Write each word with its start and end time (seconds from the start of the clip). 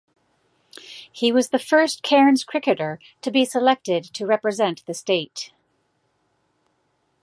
He 1.11 1.31
was 1.31 1.49
the 1.49 1.59
first 1.59 2.01
Cairns 2.01 2.43
cricketer 2.43 2.99
to 3.21 3.29
be 3.29 3.45
selected 3.45 4.03
to 4.15 4.25
represent 4.25 4.83
the 4.87 4.95
State. 4.95 5.53